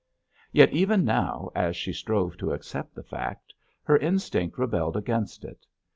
[0.51, 3.53] Yet, even now, as she strove to accept the fact,
[3.83, 5.67] her instinct rebelled against it.